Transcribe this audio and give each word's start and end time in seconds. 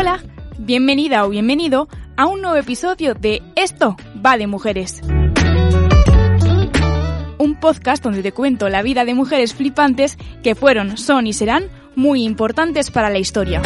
Hola, 0.00 0.18
bienvenida 0.58 1.26
o 1.26 1.28
bienvenido 1.28 1.86
a 2.16 2.24
un 2.24 2.40
nuevo 2.40 2.56
episodio 2.56 3.12
de 3.12 3.42
Esto 3.54 3.98
va 4.24 4.38
de 4.38 4.46
mujeres. 4.46 5.02
Un 7.36 7.60
podcast 7.60 8.02
donde 8.02 8.22
te 8.22 8.32
cuento 8.32 8.70
la 8.70 8.80
vida 8.80 9.04
de 9.04 9.12
mujeres 9.12 9.52
flipantes 9.52 10.16
que 10.42 10.54
fueron, 10.54 10.96
son 10.96 11.26
y 11.26 11.34
serán 11.34 11.64
muy 11.96 12.24
importantes 12.24 12.90
para 12.90 13.10
la 13.10 13.18
historia. 13.18 13.60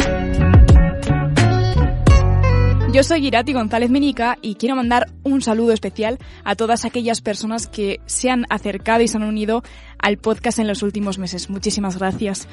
Yo 2.91 3.01
soy 3.01 3.27
Irati 3.27 3.53
González 3.53 3.89
Menica 3.89 4.37
y 4.41 4.55
quiero 4.55 4.75
mandar 4.75 5.07
un 5.23 5.41
saludo 5.41 5.71
especial 5.71 6.19
a 6.43 6.55
todas 6.55 6.83
aquellas 6.83 7.21
personas 7.21 7.67
que 7.67 8.01
se 8.07 8.29
han 8.29 8.45
acercado 8.49 9.01
y 9.01 9.07
se 9.07 9.15
han 9.15 9.23
unido 9.23 9.63
al 9.99 10.17
podcast 10.17 10.59
en 10.59 10.67
los 10.67 10.83
últimos 10.83 11.17
meses. 11.17 11.49
Muchísimas 11.49 11.97
gracias. 11.97 12.49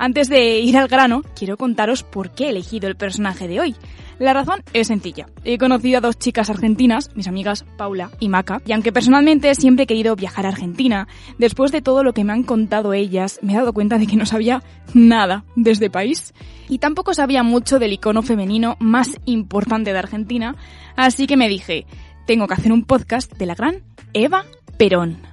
Antes 0.00 0.30
de 0.30 0.60
ir 0.60 0.78
al 0.78 0.88
grano, 0.88 1.22
quiero 1.38 1.58
contaros 1.58 2.04
por 2.04 2.30
qué 2.30 2.46
he 2.46 2.48
elegido 2.48 2.88
el 2.88 2.96
personaje 2.96 3.46
de 3.48 3.60
hoy. 3.60 3.76
La 4.18 4.32
razón 4.32 4.62
es 4.72 4.86
sencilla. 4.86 5.26
He 5.44 5.58
conocido 5.58 5.98
a 5.98 6.00
dos 6.00 6.18
chicas 6.18 6.48
argentinas, 6.48 7.10
mis 7.14 7.28
amigas 7.28 7.66
Paula 7.76 8.10
y 8.18 8.30
Maca, 8.30 8.62
y 8.64 8.72
aunque 8.72 8.92
personalmente 8.92 9.54
siempre 9.54 9.82
he 9.82 9.86
querido 9.86 10.16
viajar 10.16 10.46
a 10.46 10.48
Argentina, 10.48 11.06
después 11.36 11.70
de 11.70 11.82
todo 11.82 12.02
lo 12.02 12.14
que 12.14 12.24
me 12.24 12.32
han 12.32 12.44
contado 12.44 12.94
ellas, 12.94 13.40
me 13.42 13.52
he 13.52 13.56
dado 13.56 13.74
cuenta 13.74 13.98
de 13.98 14.06
que 14.06 14.16
no 14.16 14.24
sabía 14.24 14.62
nada 14.94 15.44
de 15.54 15.70
este 15.70 15.90
país. 15.90 16.32
Y 16.70 16.78
tampoco 16.78 17.12
sabía 17.12 17.42
mucho 17.42 17.78
del 17.78 17.92
icono 17.92 18.22
femenino 18.22 18.78
más 18.80 19.20
importante 19.26 19.92
de 19.92 19.98
Argentina, 19.98 20.56
así 20.96 21.26
que 21.26 21.36
me 21.36 21.50
dije, 21.50 21.84
tengo 22.26 22.46
que 22.46 22.54
hacer 22.54 22.72
un 22.72 22.84
podcast 22.84 23.30
de 23.34 23.44
la 23.44 23.54
gran 23.54 23.82
Eva 24.14 24.46
Perón. 24.78 25.29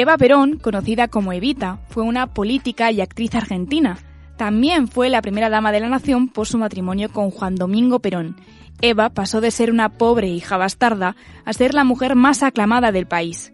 Eva 0.00 0.16
Perón, 0.16 0.58
conocida 0.58 1.08
como 1.08 1.32
Evita, 1.32 1.80
fue 1.88 2.04
una 2.04 2.28
política 2.28 2.92
y 2.92 3.00
actriz 3.00 3.34
argentina. 3.34 3.98
También 4.36 4.86
fue 4.86 5.10
la 5.10 5.20
primera 5.22 5.50
dama 5.50 5.72
de 5.72 5.80
la 5.80 5.88
nación 5.88 6.28
por 6.28 6.46
su 6.46 6.56
matrimonio 6.56 7.08
con 7.12 7.32
Juan 7.32 7.56
Domingo 7.56 7.98
Perón. 7.98 8.36
Eva 8.80 9.08
pasó 9.08 9.40
de 9.40 9.50
ser 9.50 9.72
una 9.72 9.88
pobre 9.88 10.28
hija 10.28 10.56
bastarda 10.56 11.16
a 11.44 11.52
ser 11.52 11.74
la 11.74 11.82
mujer 11.82 12.14
más 12.14 12.44
aclamada 12.44 12.92
del 12.92 13.08
país. 13.08 13.52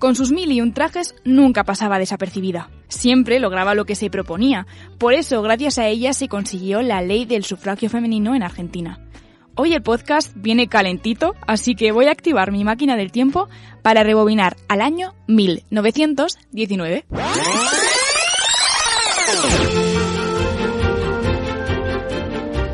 Con 0.00 0.16
sus 0.16 0.32
mil 0.32 0.50
y 0.50 0.60
un 0.60 0.74
trajes 0.74 1.14
nunca 1.24 1.62
pasaba 1.62 2.00
desapercibida. 2.00 2.68
Siempre 2.88 3.38
lograba 3.38 3.76
lo 3.76 3.84
que 3.84 3.94
se 3.94 4.10
proponía. 4.10 4.66
Por 4.98 5.14
eso, 5.14 5.40
gracias 5.40 5.78
a 5.78 5.86
ella, 5.86 6.14
se 6.14 6.26
consiguió 6.26 6.82
la 6.82 7.00
ley 7.00 7.26
del 7.26 7.44
sufragio 7.44 7.88
femenino 7.90 8.34
en 8.34 8.42
Argentina. 8.42 9.05
Hoy 9.58 9.72
el 9.72 9.80
podcast 9.80 10.32
viene 10.36 10.68
calentito, 10.68 11.34
así 11.46 11.74
que 11.74 11.90
voy 11.90 12.08
a 12.08 12.10
activar 12.10 12.52
mi 12.52 12.62
máquina 12.62 12.94
del 12.94 13.10
tiempo 13.10 13.48
para 13.80 14.02
rebobinar 14.02 14.54
al 14.68 14.82
año 14.82 15.14
1919. 15.28 17.06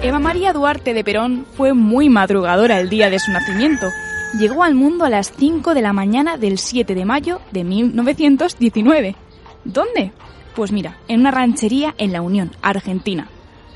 Eva 0.02 0.19
María 0.19 0.52
Duarte 0.52 0.92
de 0.92 1.05
Perón 1.05 1.46
fue 1.56 1.73
muy 1.73 2.08
madrugadora 2.08 2.80
el 2.80 2.90
día 2.90 3.11
de 3.11 3.20
su 3.20 3.30
nacimiento. 3.30 3.86
Llegó 4.36 4.64
al 4.64 4.74
mundo 4.74 5.05
a 5.05 5.11
las 5.11 5.33
5 5.39 5.74
de 5.74 5.83
la 5.83 5.92
mañana 5.92 6.36
del 6.36 6.58
7 6.58 6.96
de 6.96 7.05
mayo 7.05 7.40
de 7.52 7.62
1919. 7.62 9.14
¿Dónde? 9.64 10.11
Pues 10.56 10.73
mira, 10.73 10.98
en 11.06 11.20
una 11.20 11.30
ranchería 11.30 11.95
en 11.96 12.12
la 12.12 12.23
Unión, 12.23 12.51
Argentina. 12.61 13.29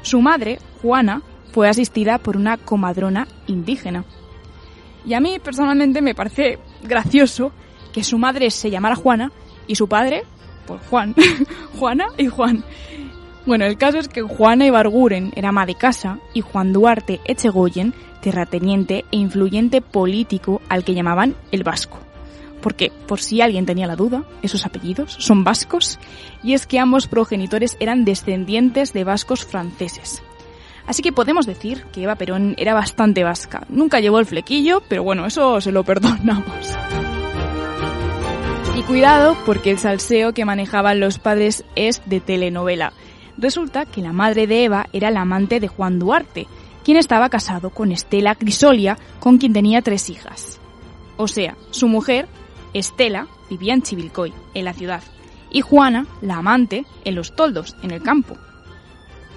Su 0.02 0.20
madre, 0.20 0.58
Juana, 0.82 1.22
fue 1.56 1.70
asistida 1.70 2.18
por 2.18 2.36
una 2.36 2.58
comadrona 2.58 3.26
indígena. 3.46 4.04
Y 5.06 5.14
a 5.14 5.20
mí 5.20 5.38
personalmente 5.42 6.02
me 6.02 6.14
parece 6.14 6.58
gracioso 6.82 7.50
que 7.94 8.04
su 8.04 8.18
madre 8.18 8.50
se 8.50 8.70
llamara 8.70 8.94
Juana 8.94 9.32
y 9.66 9.74
su 9.74 9.88
padre, 9.88 10.24
pues 10.66 10.82
Juan. 10.90 11.14
Juana 11.78 12.08
y 12.18 12.26
Juan. 12.26 12.62
Bueno, 13.46 13.64
el 13.64 13.78
caso 13.78 13.96
es 13.96 14.08
que 14.08 14.20
Juana 14.20 14.66
Ibarguren 14.66 15.32
era 15.34 15.48
ama 15.48 15.64
de 15.64 15.76
casa 15.76 16.18
y 16.34 16.42
Juan 16.42 16.74
Duarte 16.74 17.20
Echegoyen, 17.24 17.94
terrateniente 18.20 19.06
e 19.10 19.16
influyente 19.16 19.80
político 19.80 20.60
al 20.68 20.84
que 20.84 20.92
llamaban 20.92 21.36
el 21.52 21.64
Vasco. 21.64 22.00
Porque, 22.60 22.92
por 23.08 23.22
si 23.22 23.40
alguien 23.40 23.64
tenía 23.64 23.86
la 23.86 23.96
duda, 23.96 24.24
esos 24.42 24.66
apellidos 24.66 25.16
son 25.20 25.42
vascos, 25.42 25.98
y 26.42 26.52
es 26.52 26.66
que 26.66 26.78
ambos 26.78 27.06
progenitores 27.06 27.78
eran 27.80 28.04
descendientes 28.04 28.92
de 28.92 29.04
vascos 29.04 29.46
franceses. 29.46 30.22
Así 30.86 31.02
que 31.02 31.12
podemos 31.12 31.46
decir 31.46 31.84
que 31.92 32.02
Eva 32.02 32.14
Perón 32.14 32.54
era 32.58 32.74
bastante 32.74 33.24
vasca. 33.24 33.66
Nunca 33.68 34.00
llevó 34.00 34.18
el 34.20 34.26
flequillo, 34.26 34.82
pero 34.88 35.02
bueno, 35.02 35.26
eso 35.26 35.60
se 35.60 35.72
lo 35.72 35.84
perdonamos. 35.84 36.76
Y 38.76 38.82
cuidado, 38.82 39.36
porque 39.46 39.70
el 39.70 39.78
salseo 39.78 40.32
que 40.32 40.44
manejaban 40.44 41.00
los 41.00 41.18
padres 41.18 41.64
es 41.74 42.02
de 42.06 42.20
telenovela. 42.20 42.92
Resulta 43.38 43.86
que 43.86 44.02
la 44.02 44.12
madre 44.12 44.46
de 44.46 44.64
Eva 44.64 44.86
era 44.92 45.10
la 45.10 45.22
amante 45.22 45.60
de 45.60 45.68
Juan 45.68 45.98
Duarte, 45.98 46.46
quien 46.84 46.98
estaba 46.98 47.28
casado 47.28 47.70
con 47.70 47.90
Estela 47.90 48.34
Crisolia, 48.34 48.96
con 49.18 49.38
quien 49.38 49.52
tenía 49.52 49.82
tres 49.82 50.08
hijas. 50.08 50.60
O 51.16 51.26
sea, 51.26 51.56
su 51.70 51.88
mujer, 51.88 52.28
Estela, 52.74 53.26
vivía 53.50 53.74
en 53.74 53.82
Chivilcoy, 53.82 54.32
en 54.54 54.64
la 54.64 54.72
ciudad, 54.72 55.02
y 55.50 55.62
Juana, 55.62 56.06
la 56.20 56.36
amante, 56.36 56.84
en 57.04 57.14
los 57.14 57.34
toldos, 57.34 57.76
en 57.82 57.90
el 57.90 58.02
campo. 58.02 58.36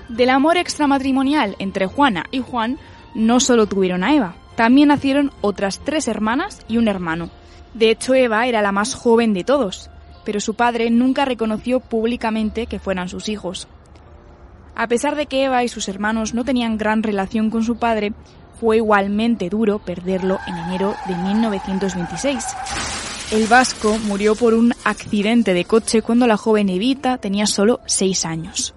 Del 0.10 0.32
amor 0.32 0.58
extramatrimonial 0.58 1.56
entre 1.60 1.86
Juana 1.86 2.26
y 2.32 2.40
Juan 2.40 2.80
no 3.14 3.40
solo 3.40 3.68
tuvieron 3.68 4.04
a 4.04 4.16
Eva, 4.16 4.34
también 4.56 4.90
nacieron 4.90 5.32
otras 5.42 5.80
tres 5.80 6.08
hermanas 6.08 6.66
y 6.68 6.78
un 6.78 6.88
hermano. 6.88 7.30
De 7.76 7.92
hecho, 7.92 8.16
Eva 8.16 8.48
era 8.48 8.64
la 8.64 8.72
más 8.72 8.96
joven 8.96 9.34
de 9.34 9.44
todos, 9.44 9.90
pero 10.26 10.40
su 10.40 10.56
padre 10.56 10.90
nunca 10.90 11.26
reconoció 11.26 11.80
públicamente 11.80 12.66
que 12.66 12.80
fueran 12.80 13.08
sus 13.08 13.30
hijos. 13.30 13.68
A 14.76 14.88
pesar 14.88 15.16
de 15.16 15.28
que 15.28 15.44
Eva 15.44 15.64
y 15.64 15.68
sus 15.68 15.88
hermanos 15.88 16.34
no 16.34 16.44
tenían 16.44 16.78
gran 16.78 17.04
relación 17.04 17.52
con 17.52 17.64
su 17.64 17.78
padre, 17.78 18.14
fue 18.60 18.78
igualmente 18.78 19.50
duro 19.50 19.80
perderlo 19.80 20.40
en 20.48 20.58
enero 20.58 20.96
de 21.08 21.16
1926. 21.16 22.44
El 23.32 23.46
vasco 23.46 23.98
murió 24.08 24.36
por 24.36 24.56
un 24.56 24.74
accidente 24.84 25.54
de 25.54 25.66
coche 25.66 26.02
cuando 26.02 26.26
la 26.26 26.36
joven 26.36 26.70
Evita 26.70 27.20
tenía 27.20 27.46
solo 27.46 27.80
seis 27.86 28.26
años. 28.26 28.74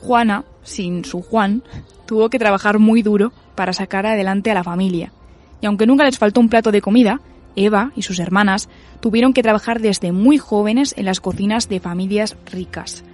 Juana, 0.00 0.44
sin 0.62 1.04
su 1.04 1.22
Juan, 1.22 1.62
tuvo 2.06 2.30
que 2.30 2.38
trabajar 2.38 2.78
muy 2.78 3.02
duro 3.02 3.32
para 3.54 3.72
sacar 3.72 4.06
adelante 4.06 4.50
a 4.50 4.54
la 4.54 4.64
familia. 4.64 5.12
Y 5.60 5.66
aunque 5.66 5.86
nunca 5.86 6.04
les 6.04 6.18
faltó 6.18 6.40
un 6.40 6.48
plato 6.48 6.72
de 6.72 6.82
comida, 6.82 7.20
Eva 7.56 7.92
y 7.96 8.02
sus 8.02 8.18
hermanas 8.18 8.68
tuvieron 9.00 9.32
que 9.32 9.42
trabajar 9.42 9.80
desde 9.80 10.12
muy 10.12 10.38
jóvenes 10.38 10.94
en 10.96 11.04
las 11.04 11.20
cocinas 11.20 11.68
de 11.68 11.80
familias 11.80 12.36
ricas. 12.50 13.04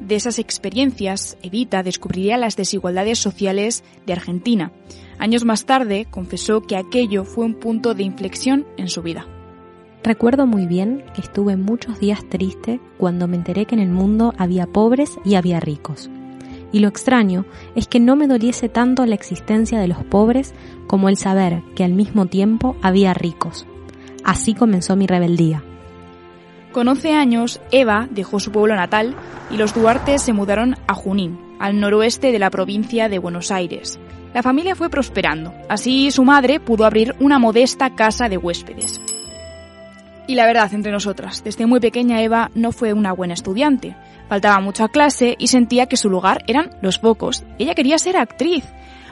De 0.00 0.16
esas 0.16 0.38
experiencias, 0.38 1.36
Evita 1.42 1.82
descubriría 1.82 2.36
las 2.36 2.56
desigualdades 2.56 3.18
sociales 3.18 3.84
de 4.06 4.12
Argentina. 4.12 4.72
Años 5.18 5.44
más 5.44 5.66
tarde, 5.66 6.06
confesó 6.10 6.62
que 6.62 6.76
aquello 6.76 7.24
fue 7.24 7.44
un 7.44 7.54
punto 7.54 7.94
de 7.94 8.02
inflexión 8.02 8.66
en 8.76 8.88
su 8.88 9.02
vida. 9.02 9.26
Recuerdo 10.02 10.46
muy 10.46 10.66
bien 10.66 11.04
que 11.14 11.22
estuve 11.22 11.56
muchos 11.56 11.98
días 12.00 12.28
triste 12.28 12.80
cuando 12.98 13.28
me 13.28 13.36
enteré 13.36 13.64
que 13.64 13.74
en 13.74 13.80
el 13.80 13.88
mundo 13.88 14.34
había 14.36 14.66
pobres 14.66 15.12
y 15.24 15.36
había 15.36 15.60
ricos. 15.60 16.10
Y 16.74 16.80
lo 16.80 16.88
extraño 16.88 17.44
es 17.76 17.86
que 17.86 18.00
no 18.00 18.16
me 18.16 18.26
doliese 18.26 18.68
tanto 18.68 19.06
la 19.06 19.14
existencia 19.14 19.78
de 19.78 19.86
los 19.86 20.02
pobres 20.02 20.54
como 20.88 21.08
el 21.08 21.16
saber 21.16 21.62
que 21.76 21.84
al 21.84 21.92
mismo 21.92 22.26
tiempo 22.26 22.74
había 22.82 23.14
ricos. 23.14 23.64
Así 24.24 24.54
comenzó 24.54 24.96
mi 24.96 25.06
rebeldía. 25.06 25.62
Con 26.72 26.88
11 26.88 27.12
años, 27.12 27.60
Eva 27.70 28.08
dejó 28.10 28.40
su 28.40 28.50
pueblo 28.50 28.74
natal 28.74 29.14
y 29.52 29.56
los 29.56 29.72
Duarte 29.72 30.18
se 30.18 30.32
mudaron 30.32 30.74
a 30.88 30.94
Junín, 30.94 31.38
al 31.60 31.78
noroeste 31.78 32.32
de 32.32 32.40
la 32.40 32.50
provincia 32.50 33.08
de 33.08 33.20
Buenos 33.20 33.52
Aires. 33.52 34.00
La 34.34 34.42
familia 34.42 34.74
fue 34.74 34.90
prosperando, 34.90 35.54
así 35.68 36.10
su 36.10 36.24
madre 36.24 36.58
pudo 36.58 36.86
abrir 36.86 37.14
una 37.20 37.38
modesta 37.38 37.94
casa 37.94 38.28
de 38.28 38.36
huéspedes. 38.36 39.00
Y 40.26 40.36
la 40.36 40.46
verdad, 40.46 40.72
entre 40.72 40.92
nosotras, 40.92 41.44
desde 41.44 41.66
muy 41.66 41.80
pequeña 41.80 42.22
Eva 42.22 42.50
no 42.54 42.72
fue 42.72 42.92
una 42.92 43.12
buena 43.12 43.34
estudiante. 43.34 43.94
Faltaba 44.28 44.60
mucho 44.60 44.84
a 44.84 44.88
clase 44.88 45.36
y 45.38 45.48
sentía 45.48 45.86
que 45.86 45.98
su 45.98 46.08
lugar 46.08 46.44
eran 46.46 46.70
los 46.80 46.98
focos. 46.98 47.44
Ella 47.58 47.74
quería 47.74 47.98
ser 47.98 48.16
actriz. 48.16 48.64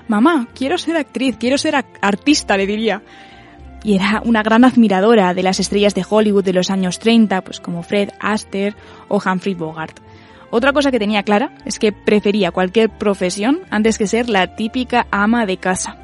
Mamá, 0.08 0.48
quiero 0.54 0.78
ser 0.78 0.96
actriz, 0.96 1.36
quiero 1.38 1.58
ser 1.58 1.74
artista, 2.00 2.56
le 2.56 2.66
diría. 2.66 3.02
y 3.84 3.96
era 3.96 4.22
una 4.24 4.42
gran 4.42 4.64
admiradora 4.64 5.34
de 5.34 5.42
las 5.42 5.60
estrellas 5.60 5.94
de 5.94 6.04
Hollywood 6.08 6.44
de 6.44 6.52
los 6.52 6.70
años 6.70 6.98
30, 6.98 7.42
pues 7.42 7.60
como 7.60 7.82
Fred 7.82 8.10
Astaire 8.20 8.76
o 9.08 9.20
Humphrey 9.24 9.54
Bogart. 9.54 10.00
Otra 10.50 10.72
cosa 10.72 10.90
que 10.90 10.98
tenía 10.98 11.22
clara 11.22 11.52
es 11.64 11.78
que 11.78 11.92
prefería 11.92 12.52
cualquier 12.52 12.90
profesión 12.90 13.60
antes 13.70 13.98
que 13.98 14.06
ser 14.06 14.28
la 14.28 14.54
típica 14.54 15.06
ama 15.10 15.46
de 15.46 15.56
casa. 15.56 15.96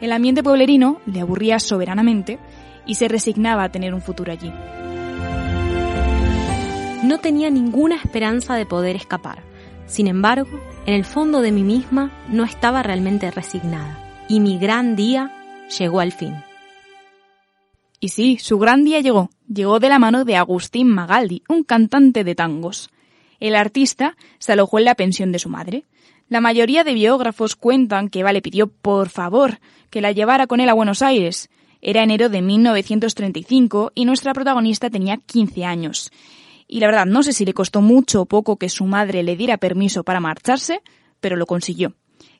El 0.00 0.12
ambiente 0.12 0.42
pueblerino 0.42 1.00
le 1.06 1.20
aburría 1.20 1.58
soberanamente 1.58 2.38
y 2.86 2.94
se 2.94 3.08
resignaba 3.08 3.64
a 3.64 3.72
tener 3.72 3.94
un 3.94 4.02
futuro 4.02 4.32
allí. 4.32 4.52
No 7.02 7.18
tenía 7.18 7.50
ninguna 7.50 7.96
esperanza 7.96 8.54
de 8.54 8.66
poder 8.66 8.96
escapar. 8.96 9.42
Sin 9.86 10.08
embargo, 10.08 10.60
en 10.86 10.94
el 10.94 11.04
fondo 11.04 11.40
de 11.40 11.52
mí 11.52 11.62
misma 11.62 12.10
no 12.28 12.44
estaba 12.44 12.82
realmente 12.82 13.30
resignada. 13.30 14.24
Y 14.28 14.40
mi 14.40 14.58
gran 14.58 14.96
día 14.96 15.30
llegó 15.78 16.00
al 16.00 16.12
fin. 16.12 16.34
Y 18.00 18.08
sí, 18.08 18.38
su 18.38 18.58
gran 18.58 18.84
día 18.84 19.00
llegó. 19.00 19.30
Llegó 19.48 19.78
de 19.78 19.88
la 19.88 19.98
mano 19.98 20.24
de 20.24 20.36
Agustín 20.36 20.88
Magaldi, 20.88 21.42
un 21.48 21.62
cantante 21.62 22.24
de 22.24 22.34
tangos. 22.34 22.90
El 23.38 23.54
artista 23.54 24.16
se 24.38 24.52
alojó 24.52 24.78
en 24.78 24.86
la 24.86 24.94
pensión 24.94 25.32
de 25.32 25.38
su 25.38 25.48
madre. 25.48 25.84
La 26.28 26.40
mayoría 26.40 26.82
de 26.82 26.94
biógrafos 26.94 27.54
cuentan 27.54 28.08
que 28.08 28.20
Eva 28.20 28.32
le 28.32 28.42
pidió, 28.42 28.66
por 28.66 29.08
favor, 29.08 29.60
que 29.90 30.00
la 30.00 30.10
llevara 30.10 30.48
con 30.48 30.60
él 30.60 30.68
a 30.68 30.74
Buenos 30.74 31.02
Aires. 31.02 31.48
Era 31.80 32.02
enero 32.02 32.28
de 32.28 32.42
1935 32.42 33.92
y 33.94 34.04
nuestra 34.04 34.34
protagonista 34.34 34.90
tenía 34.90 35.18
15 35.18 35.64
años. 35.64 36.10
Y 36.68 36.80
la 36.80 36.86
verdad, 36.86 37.06
no 37.06 37.22
sé 37.22 37.32
si 37.32 37.44
le 37.44 37.54
costó 37.54 37.80
mucho 37.80 38.22
o 38.22 38.26
poco 38.26 38.56
que 38.56 38.68
su 38.68 38.86
madre 38.86 39.22
le 39.22 39.36
diera 39.36 39.56
permiso 39.56 40.02
para 40.02 40.20
marcharse, 40.20 40.82
pero 41.20 41.36
lo 41.36 41.46
consiguió. 41.46 41.94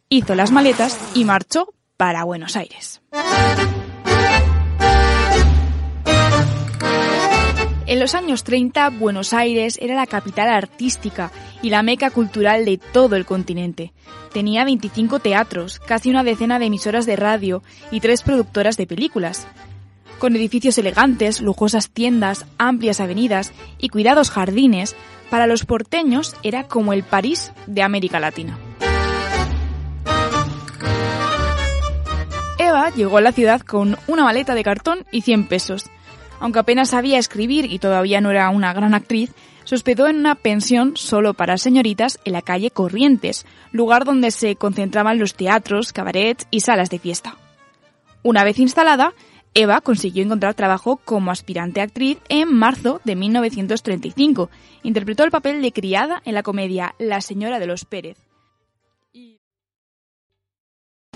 Hizo 0.09 0.35
las 0.35 0.51
maletas 0.51 0.99
y 1.15 1.25
marchó 1.25 1.73
para 1.97 2.25
Buenos 2.25 2.57
Aires. 2.57 3.01
En 7.97 8.01
los 8.01 8.15
años 8.15 8.45
30, 8.45 8.91
Buenos 8.91 9.33
Aires 9.33 9.79
era 9.81 9.95
la 9.95 10.07
capital 10.07 10.51
artística 10.51 11.33
y 11.63 11.71
la 11.71 11.83
meca 11.83 12.11
cultural 12.11 12.67
de 12.67 12.77
todo 12.77 13.17
el 13.17 13.25
continente. 13.25 13.95
Tenía 14.35 14.67
25 14.67 15.19
teatros, 15.21 15.79
casi 15.79 16.11
una 16.11 16.23
decena 16.23 16.59
de 16.59 16.67
emisoras 16.67 17.07
de 17.07 17.17
radio 17.17 17.63
y 17.91 18.01
tres 18.01 18.23
productoras 18.23 18.77
de 18.77 18.87
películas. 18.87 19.47
Con 20.19 20.37
edificios 20.37 20.77
elegantes, 20.77 21.41
lujosas 21.41 21.89
tiendas, 21.89 22.45
amplias 22.59 23.01
avenidas 23.01 23.55
y 23.79 23.89
cuidados 23.89 24.29
jardines, 24.29 24.95
para 25.31 25.47
los 25.47 25.65
porteños 25.65 26.37
era 26.43 26.65
como 26.65 26.93
el 26.93 27.03
París 27.03 27.51
de 27.67 27.81
América 27.81 28.21
Latina. 28.21 28.59
Eva 32.59 32.91
llegó 32.91 33.17
a 33.17 33.23
la 33.23 33.33
ciudad 33.33 33.63
con 33.63 33.97
una 34.07 34.25
maleta 34.25 34.55
de 34.55 34.65
cartón 34.65 35.07
y 35.11 35.23
100 35.23 35.49
pesos 35.49 35.87
aunque 36.41 36.59
apenas 36.59 36.91
sabía 36.91 37.19
escribir 37.19 37.71
y 37.71 37.79
todavía 37.79 38.21
no 38.21 38.31
era 38.31 38.51
una 38.51 38.73
gran 38.73 38.95
actriz, 38.95 39.33
se 39.65 39.75
hospedó 39.75 40.07
en 40.07 40.17
una 40.17 40.37
pensión 40.37 40.97
solo 40.97 41.35
para 41.35 41.59
señoritas 41.59 42.21
en 42.25 42.35
la 42.35 42.43
calle 42.43 42.71
Corrientes, 42.71 43.47
lugar 43.73 44.05
donde 44.05 44.31
se 44.31 44.57
concentraban 44.57 45.19
los 45.19 45.35
teatros, 45.35 45.93
cabarets 45.93 46.47
y 46.51 46.61
salas 46.61 46.89
de 46.89 47.01
fiesta. 47.01 47.37
Una 48.23 48.45
vez 48.45 48.59
instalada, 48.59 49.13
Eva 49.55 49.81
consiguió 49.81 50.23
encontrar 50.23 50.55
trabajo 50.55 51.01
como 51.05 51.31
aspirante 51.31 51.81
actriz 51.81 52.19
en 52.29 52.53
marzo 52.53 53.01
de 53.05 53.17
1935. 53.17 54.51
Interpretó 54.83 55.25
el 55.25 55.31
papel 55.31 55.63
de 55.63 55.73
criada 55.73 56.21
en 56.25 56.35
la 56.35 56.43
comedia 56.43 56.95
La 56.99 57.21
señora 57.21 57.59
de 57.59 57.67
los 57.67 57.85
Pérez. 57.85 58.26